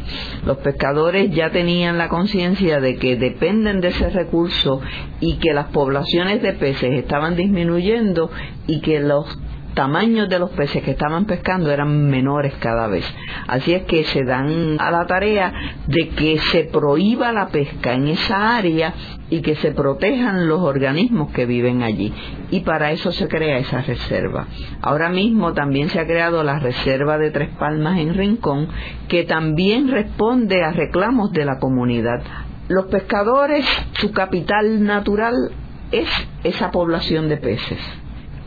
[0.45, 4.81] Los pescadores ya tenían la conciencia de que dependen de ese recurso
[5.21, 8.29] y que las poblaciones de peces estaban disminuyendo
[8.67, 9.25] y que los
[9.73, 13.05] tamaños de los peces que estaban pescando eran menores cada vez.
[13.47, 15.53] Así es que se dan a la tarea
[15.87, 18.93] de que se prohíba la pesca en esa área
[19.29, 22.13] y que se protejan los organismos que viven allí.
[22.51, 24.47] Y para eso se crea esa reserva.
[24.81, 28.67] Ahora mismo también se ha creado la reserva de Tres Palmas en Rincón,
[29.07, 32.21] que también responde a reclamos de la comunidad.
[32.67, 35.51] Los pescadores, su capital natural
[35.91, 36.07] es
[36.43, 37.79] esa población de peces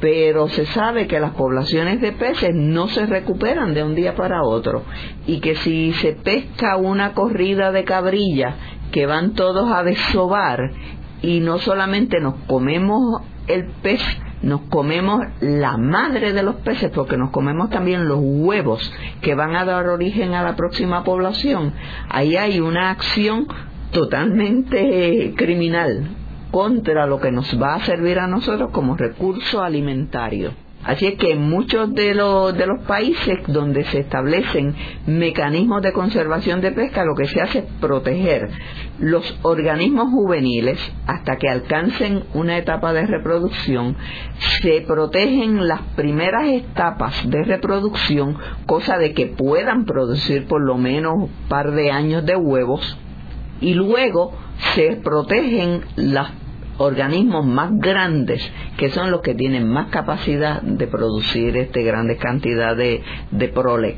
[0.02, 4.42] pero se sabe que las poblaciones de peces no se recuperan de un día para
[4.42, 4.82] otro
[5.28, 8.56] y que si se pesca una corrida de cabrilla
[8.90, 10.72] que van todos a desovar
[11.22, 14.02] y no solamente nos comemos el pez,
[14.42, 19.54] nos comemos la madre de los peces porque nos comemos también los huevos que van
[19.54, 21.74] a dar origen a la próxima población,
[22.08, 23.46] ahí hay una acción
[23.92, 26.21] totalmente criminal
[26.52, 30.52] contra lo que nos va a servir a nosotros como recurso alimentario.
[30.84, 34.74] Así es que en muchos de los, de los países donde se establecen
[35.06, 38.50] mecanismos de conservación de pesca, lo que se hace es proteger
[38.98, 43.96] los organismos juveniles hasta que alcancen una etapa de reproducción.
[44.60, 48.36] Se protegen las primeras etapas de reproducción,
[48.66, 52.98] cosa de que puedan producir por lo menos un par de años de huevos.
[53.60, 54.32] Y luego
[54.74, 56.41] se protegen las
[56.78, 58.42] organismos más grandes,
[58.76, 63.96] que son los que tienen más capacidad de producir este grandes cantidades de, prole.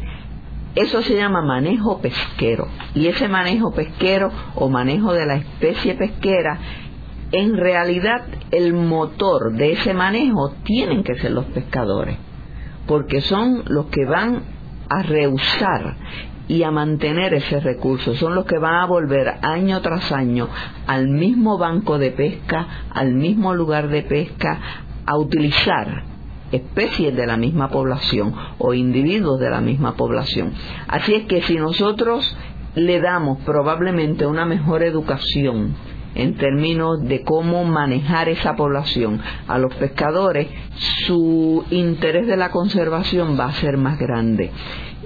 [0.75, 2.67] Eso se llama manejo pesquero.
[2.95, 6.59] Y ese manejo pesquero o manejo de la especie pesquera,
[7.31, 12.17] en realidad el motor de ese manejo tienen que ser los pescadores,
[12.87, 14.43] porque son los que van
[14.89, 15.97] a rehusar
[16.49, 18.15] y a mantener ese recurso.
[18.15, 20.49] Son los que van a volver año tras año
[20.87, 24.61] al mismo banco de pesca, al mismo lugar de pesca,
[25.07, 26.05] a utilizar
[26.53, 30.53] especies de la misma población o individuos de la misma población.
[30.89, 32.37] Así es que si nosotros
[32.75, 35.75] le damos probablemente una mejor educación
[36.15, 40.49] en términos de cómo manejar esa población a los pescadores,
[41.07, 44.53] su interés de la conservación va a ser más grande.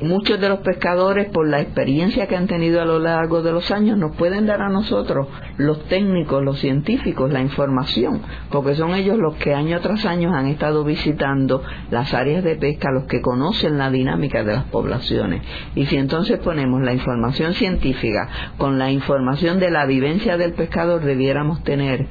[0.02, 3.70] Muchos de los pescadores, por la experiencia que han tenido a lo largo de los
[3.70, 9.18] años, nos pueden dar a nosotros, los técnicos, los científicos, la información, porque son ellos
[9.18, 13.78] los que año tras año han estado visitando las áreas de pesca, los que conocen
[13.78, 15.42] la dinámica de las poblaciones.
[15.74, 21.02] Y si entonces ponemos la información científica con la información de la vivencia del pescador,
[21.02, 22.06] debiéramos tener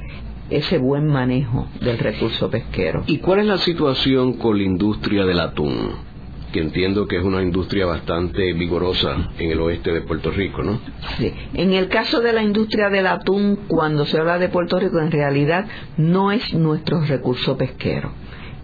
[0.50, 3.04] ese buen manejo del recurso pesquero.
[3.06, 6.07] ¿Y cuál es la situación con la industria del atún?
[6.52, 10.80] Que entiendo que es una industria bastante vigorosa en el oeste de Puerto Rico, ¿no?
[11.18, 11.32] Sí.
[11.54, 15.10] En el caso de la industria del atún, cuando se habla de Puerto Rico, en
[15.10, 18.12] realidad no es nuestro recurso pesquero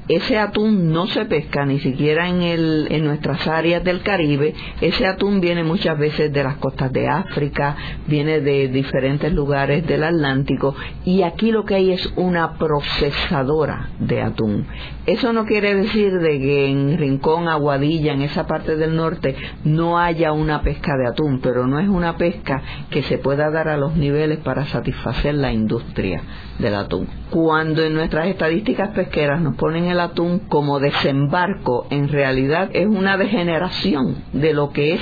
[0.09, 4.55] ese atún no se pesca ni siquiera en, el, en nuestras áreas del Caribe.
[4.81, 10.05] Ese atún viene muchas veces de las costas de África, viene de diferentes lugares del
[10.05, 14.67] Atlántico y aquí lo que hay es una procesadora de atún.
[15.07, 19.99] Eso no quiere decir de que en Rincón, Aguadilla, en esa parte del norte, no
[19.99, 23.77] haya una pesca de atún, pero no es una pesca que se pueda dar a
[23.77, 26.23] los niveles para satisfacer la industria
[26.59, 27.09] del atún.
[27.31, 33.17] Cuando en nuestras estadísticas pesqueras nos ponen el atún como desembarco, en realidad es una
[33.17, 35.01] degeneración de lo que es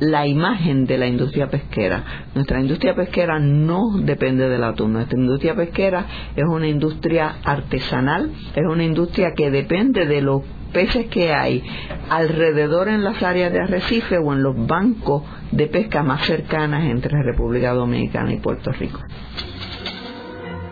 [0.00, 2.04] la imagen de la industria pesquera.
[2.34, 4.92] Nuestra industria pesquera no depende del atún.
[4.92, 11.06] Nuestra industria pesquera es una industria artesanal, es una industria que depende de los peces
[11.06, 11.64] que hay
[12.10, 17.22] alrededor en las áreas de arrecife o en los bancos de pesca más cercanas entre
[17.22, 19.00] República Dominicana y Puerto Rico.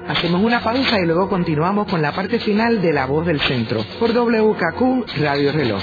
[0.08, 3.84] Hacemos una pausa y luego continuamos con la parte final de La Voz del Centro
[3.98, 5.82] por WKQ Radio Reloj.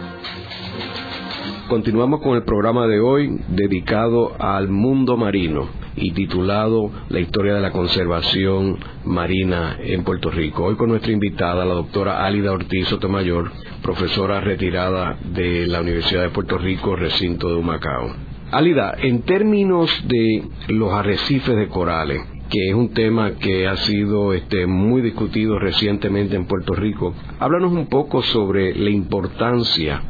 [1.71, 7.61] Continuamos con el programa de hoy dedicado al mundo marino y titulado La historia de
[7.61, 10.65] la conservación marina en Puerto Rico.
[10.65, 16.31] Hoy con nuestra invitada, la doctora Álida Ortiz Sotomayor, profesora retirada de la Universidad de
[16.31, 18.15] Puerto Rico, recinto de Humacao.
[18.51, 24.33] Álida, en términos de los arrecifes de corales, que es un tema que ha sido
[24.33, 27.13] este, muy discutido recientemente en Puerto Rico.
[27.39, 30.01] Háblanos un poco sobre la importancia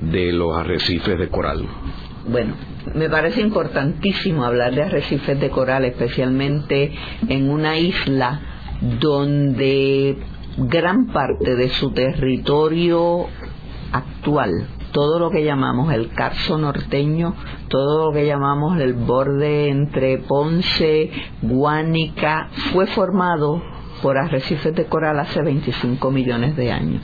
[0.00, 1.66] de los arrecifes de coral.
[2.28, 2.54] Bueno,
[2.94, 6.92] me parece importantísimo hablar de arrecifes de coral, especialmente
[7.28, 8.40] en una isla
[9.00, 10.18] donde
[10.56, 13.26] gran parte de su territorio
[13.92, 17.34] actual todo lo que llamamos el Carso norteño,
[17.66, 21.10] todo lo que llamamos el borde entre Ponce,
[21.42, 23.60] Guánica, fue formado
[24.02, 27.02] por arrecifes de coral hace 25 millones de años.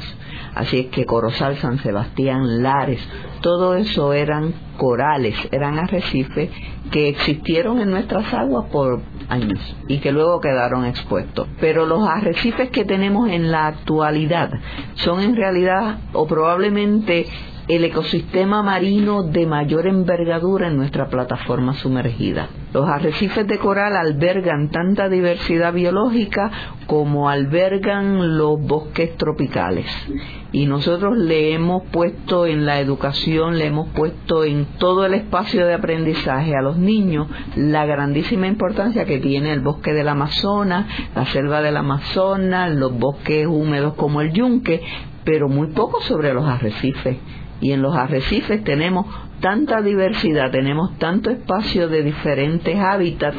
[0.55, 3.01] Así es que Corozal, San Sebastián, Lares,
[3.40, 6.51] todo eso eran corales, eran arrecifes
[6.90, 11.48] que existieron en nuestras aguas por años y que luego quedaron expuestos.
[11.61, 14.51] Pero los arrecifes que tenemos en la actualidad
[14.94, 17.26] son en realidad o probablemente
[17.70, 22.48] el ecosistema marino de mayor envergadura en nuestra plataforma sumergida.
[22.74, 26.50] Los arrecifes de coral albergan tanta diversidad biológica
[26.88, 29.86] como albergan los bosques tropicales.
[30.50, 35.64] Y nosotros le hemos puesto en la educación, le hemos puesto en todo el espacio
[35.64, 41.24] de aprendizaje a los niños la grandísima importancia que tiene el bosque del Amazonas, la
[41.26, 44.82] selva del Amazonas, los bosques húmedos como el yunque,
[45.22, 47.18] pero muy poco sobre los arrecifes
[47.61, 49.06] y en los arrecifes tenemos
[49.40, 53.36] tanta diversidad, tenemos tanto espacio de diferentes hábitats.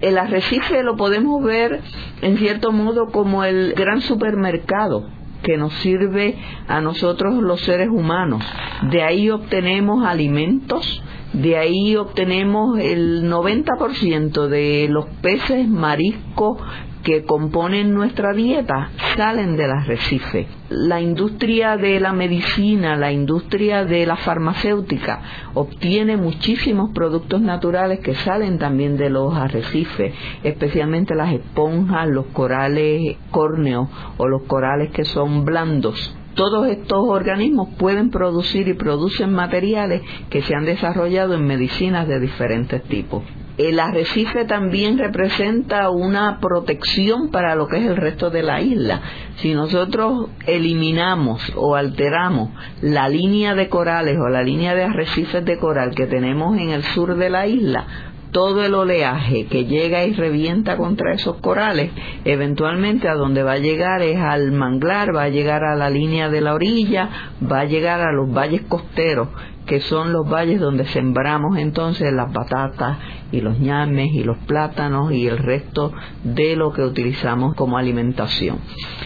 [0.00, 1.80] El arrecife lo podemos ver
[2.20, 5.08] en cierto modo como el gran supermercado
[5.42, 6.36] que nos sirve
[6.66, 8.42] a nosotros los seres humanos.
[8.90, 11.02] De ahí obtenemos alimentos,
[11.32, 16.58] de ahí obtenemos el 90% de los peces, mariscos,
[17.04, 20.48] que componen nuestra dieta salen del arrecife.
[20.70, 25.20] La industria de la medicina, la industria de la farmacéutica
[25.52, 33.18] obtiene muchísimos productos naturales que salen también de los arrecifes, especialmente las esponjas, los corales
[33.30, 40.02] córneos o los corales que son blandos todos estos organismos pueden producir y producen materiales
[40.30, 43.22] que se han desarrollado en medicinas de diferentes tipos
[43.56, 49.00] el arrecife también representa una protección para lo que es el resto de la isla.
[49.36, 52.50] Si nosotros eliminamos o alteramos
[52.80, 56.82] la línea de corales o la línea de arrecifes de coral que tenemos en el
[56.82, 57.86] sur de la isla,
[58.34, 61.92] todo el oleaje que llega y revienta contra esos corales,
[62.24, 66.28] eventualmente a donde va a llegar es al manglar, va a llegar a la línea
[66.28, 67.08] de la orilla,
[67.40, 69.28] va a llegar a los valles costeros
[69.66, 72.98] que son los valles donde sembramos entonces las batatas
[73.30, 75.92] y los ñames y los plátanos y el resto
[76.24, 78.58] de lo que utilizamos como alimentación.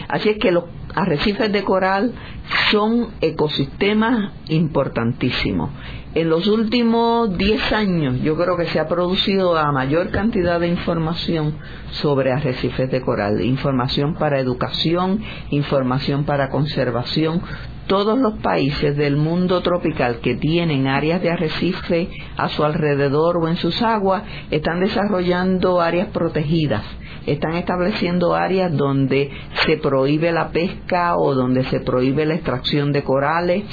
[0.07, 0.65] Así es que los
[0.95, 2.13] arrecifes de coral
[2.71, 5.69] son ecosistemas importantísimos.
[6.15, 10.67] En los últimos 10 años yo creo que se ha producido la mayor cantidad de
[10.67, 11.53] información
[11.91, 17.43] sobre arrecifes de coral, información para educación, información para conservación,
[17.85, 23.47] todos los países del mundo tropical que tienen áreas de arrecife a su alrededor o
[23.47, 26.83] en sus aguas están desarrollando áreas protegidas,
[27.27, 29.29] están estableciendo áreas donde
[29.65, 33.63] se prohíbe la pesca o donde se prohíbe la extracción de corales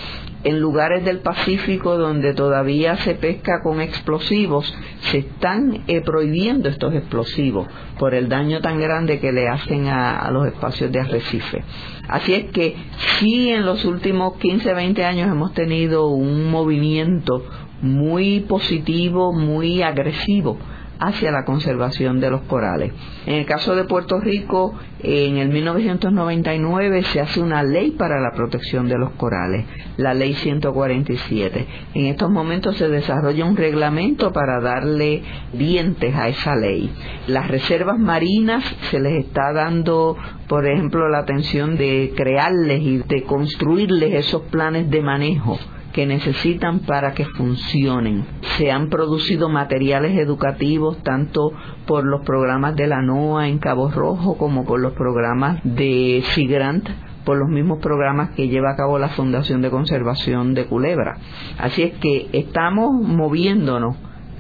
[0.45, 4.73] en lugares del Pacífico donde todavía se pesca con explosivos,
[5.11, 7.67] se están eh, prohibiendo estos explosivos
[7.99, 11.65] por el daño tan grande que le hacen a, los espacios de arrecife.
[12.09, 12.77] Así es que
[13.19, 17.45] sí en los últimos 15, 20 años hemos tenido un movimiento
[17.83, 20.59] muy positivo, muy agresivo
[20.99, 22.93] hacia la conservación de los corales.
[23.27, 28.33] En el caso de Puerto Rico, en el 1999 se hace una ley para la
[28.33, 29.67] protección de los corales,
[29.97, 31.67] la ley 147.
[31.95, 35.23] En estos momentos se desarrolla un reglamento para darle
[35.53, 36.91] dientes a esa ley.
[37.27, 40.17] Las reservas marinas se les está dando,
[40.49, 45.59] por ejemplo, la atención de crearles y de construirles esos planes de manejo
[45.97, 48.27] que necesitan para que funcionen.
[48.59, 51.53] Se han producido materiales educativos tanto
[51.87, 56.87] por los programas de la NOAA en Cabo Rojo como por los programas de SIGRANT
[57.25, 61.17] por los mismos programas que lleva a cabo la Fundación de Conservación de Culebra.
[61.59, 63.97] Así es que estamos moviéndonos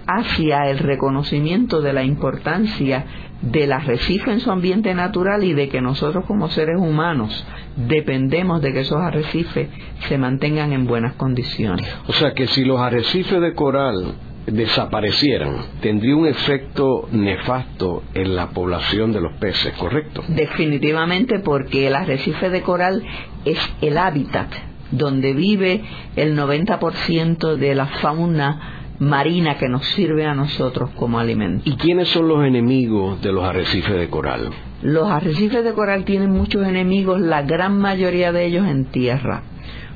[0.07, 3.05] hacia el reconocimiento de la importancia
[3.43, 7.47] del arrecife en su ambiente natural y de que nosotros como seres humanos
[7.77, 9.69] dependemos de que esos arrecifes
[10.09, 11.87] se mantengan en buenas condiciones.
[12.07, 14.15] O sea que si los arrecifes de coral
[14.47, 20.23] desaparecieran, tendría un efecto nefasto en la población de los peces, ¿correcto?
[20.29, 23.03] Definitivamente porque el arrecife de coral
[23.45, 24.49] es el hábitat
[24.93, 25.83] donde vive
[26.15, 31.63] el 90% de la fauna marina que nos sirve a nosotros como alimento.
[31.69, 34.51] ¿Y quiénes son los enemigos de los arrecifes de coral?
[34.83, 39.43] Los arrecifes de coral tienen muchos enemigos, la gran mayoría de ellos en tierra.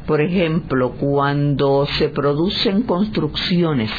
[0.06, 3.90] Por ejemplo, cuando se producen construcciones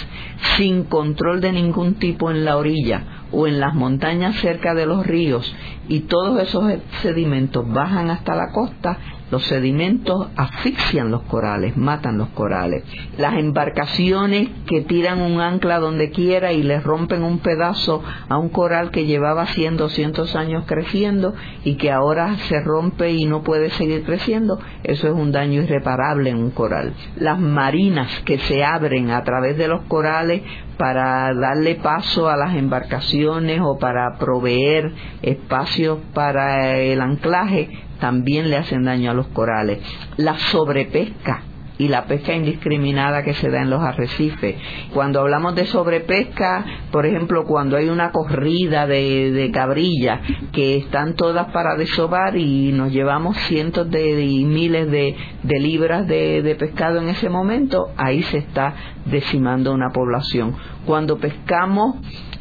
[0.58, 5.06] sin control de ningún tipo en la orilla, o en las montañas cerca de los
[5.06, 5.56] ríos
[5.88, 6.72] y todos esos
[7.02, 8.98] sedimentos bajan hasta la costa,
[9.32, 12.84] los sedimentos asfixian los corales, matan los corales.
[13.18, 18.50] Las embarcaciones que tiran un ancla donde quiera y le rompen un pedazo a un
[18.50, 23.70] coral que llevaba 100, 200 años creciendo y que ahora se rompe y no puede
[23.72, 26.94] seguir creciendo, eso es un daño irreparable en un coral.
[27.18, 30.42] Las marinas que se abren a través de los corales
[30.82, 37.70] para darle paso a las embarcaciones o para proveer espacios para el anclaje
[38.00, 39.78] también le hacen daño a los corales.
[40.18, 41.44] La sobrepesca
[41.78, 44.56] y la pesca indiscriminada que se da en los arrecifes.
[44.94, 51.52] Cuando hablamos de sobrepesca, por ejemplo, cuando hay una corrida de, cabrillas que están todas
[51.52, 54.16] para desovar y nos llevamos cientos de
[54.46, 55.16] miles de,
[55.60, 58.74] libras de pescado en ese momento, ahí se está
[59.06, 60.56] decimando una población.
[60.86, 61.96] Cuando pescamos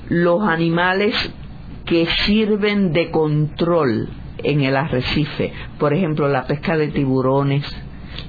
[0.09, 1.15] los animales
[1.87, 4.09] que sirven de control
[4.43, 5.53] en el arrecife.
[5.79, 7.65] Por ejemplo, la pesca de tiburones,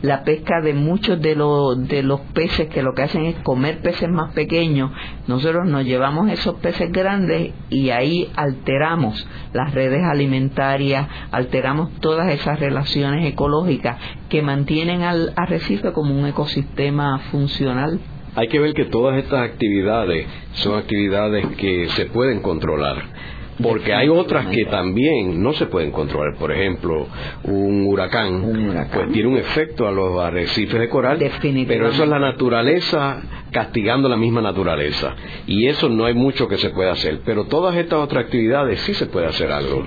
[0.01, 3.81] la pesca de muchos de, los de los peces que lo que hacen es comer
[3.81, 4.91] peces más pequeños.
[5.27, 12.59] Nosotros nos llevamos esos peces grandes y ahí alteramos las redes alimentarias, alteramos todas esas
[12.59, 13.97] relaciones ecológicas
[14.29, 17.99] que mantienen al arrecife como un ecosistema funcional.
[18.35, 23.20] Hay que ver que todas estas actividades son actividades que se pueden controlar
[23.61, 26.37] porque hay otras que también no se pueden controlar.
[26.37, 27.07] Por ejemplo,
[27.43, 31.19] un huracán, pues tiene un efecto a los arrecifes de coral,
[31.67, 35.15] pero eso es la naturaleza castigando la misma naturaleza.
[35.47, 37.21] Y eso no hay mucho que se pueda hacer.
[37.25, 39.85] Pero todas estas otras actividades sí se puede hacer algo.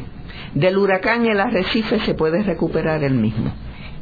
[0.55, 3.53] Del huracán el arrecife se puede recuperar el mismo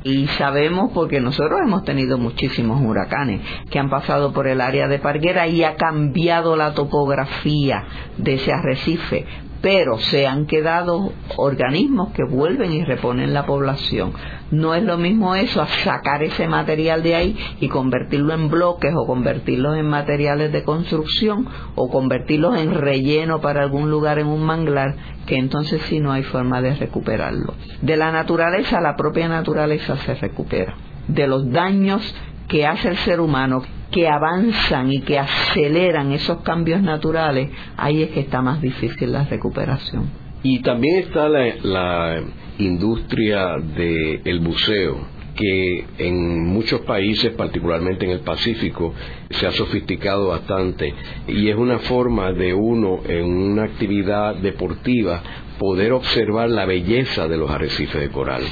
[0.04, 4.98] y sabemos porque nosotros hemos tenido muchísimos huracanes que han pasado por el área de
[4.98, 7.84] Parguera y ha cambiado la topografía
[8.16, 9.26] de ese arrecife
[9.62, 14.12] pero se han quedado organismos que vuelven y reponen la población.
[14.50, 18.92] No es lo mismo eso a sacar ese material de ahí y convertirlo en bloques
[18.94, 24.42] o convertirlos en materiales de construcción o convertirlos en relleno para algún lugar en un
[24.42, 24.96] manglar,
[25.26, 27.54] que entonces sí no hay forma de recuperarlo.
[27.80, 30.74] De la naturaleza, la propia naturaleza se recupera.
[31.06, 32.14] De los daños
[32.48, 38.10] que hace el ser humano, que avanzan y que aceleran esos cambios naturales, ahí es
[38.10, 40.10] que está más difícil la recuperación.
[40.42, 42.20] Y también está la,
[42.58, 44.98] industria del buceo,
[45.34, 48.94] que en muchos países, particularmente en el Pacífico,
[49.30, 50.94] se ha sofisticado bastante
[51.26, 55.22] y es una forma de uno en una actividad deportiva
[55.62, 58.42] poder observar la belleza de los arrecifes de coral.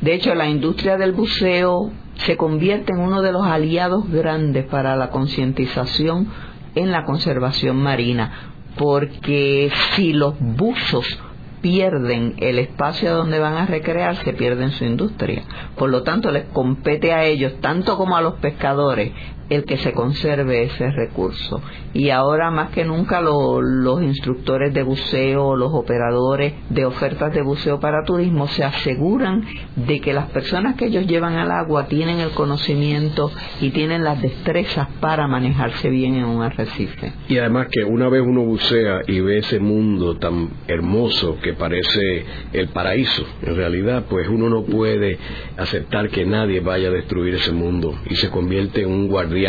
[0.00, 4.94] De hecho, la industria del buceo se convierte en uno de los aliados grandes para
[4.94, 6.28] la concientización
[6.76, 11.04] en la conservación marina, porque si los buzos
[11.62, 15.42] pierden el espacio donde van a recrearse, pierden su industria.
[15.76, 19.10] Por lo tanto, les compete a ellos, tanto como a los pescadores,
[19.52, 21.60] el que se conserve ese recurso.
[21.92, 27.78] Y ahora más que nunca los instructores de buceo, los operadores de ofertas de buceo
[27.78, 29.44] para turismo se aseguran
[29.76, 33.30] de que las personas que ellos llevan al agua tienen el conocimiento
[33.60, 37.12] y tienen las destrezas para manejarse bien en un arrecife.
[37.28, 42.24] Y además que una vez uno bucea y ve ese mundo tan hermoso que parece
[42.54, 45.18] el paraíso, en realidad pues uno no puede
[45.58, 49.41] aceptar que nadie vaya a destruir ese mundo y se convierte en un guardián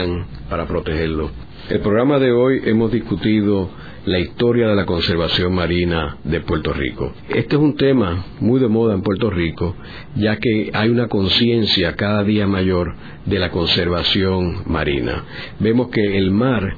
[0.50, 1.30] para protegerlo.
[1.70, 3.70] El programa de hoy hemos discutido
[4.06, 7.14] la historia de la conservación marina de Puerto Rico.
[7.30, 9.76] Este es un tema muy de moda en Puerto Rico,
[10.16, 15.26] ya que hay una conciencia cada día mayor de la conservación marina.
[15.60, 16.76] Vemos que el mar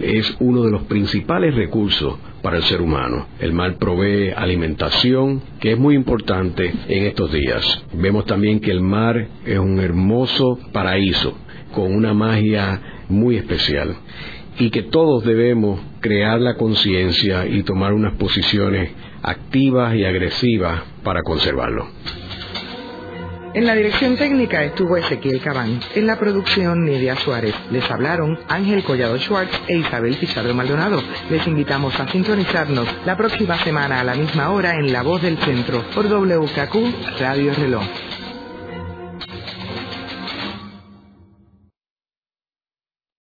[0.00, 3.26] es uno de los principales recursos para el ser humano.
[3.38, 7.84] El mar provee alimentación, que es muy importante en estos días.
[7.92, 11.36] Vemos también que el mar es un hermoso paraíso
[11.72, 13.96] con una magia muy especial
[14.58, 18.90] y que todos debemos crear la conciencia y tomar unas posiciones
[19.22, 21.88] activas y agresivas para conservarlo.
[23.56, 25.80] En la dirección técnica estuvo Ezequiel Cabán.
[25.94, 27.54] En la producción, Nidia Suárez.
[27.70, 31.02] Les hablaron Ángel Collado Schwartz e Isabel Pizarro Maldonado.
[31.30, 35.38] Les invitamos a sintonizarnos la próxima semana a la misma hora en La Voz del
[35.38, 37.84] Centro por WKQ Radio Reloj.